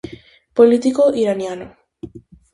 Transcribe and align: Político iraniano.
Político 0.57 1.03
iraniano. 1.21 1.67